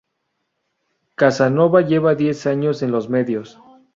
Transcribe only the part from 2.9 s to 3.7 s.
los medios.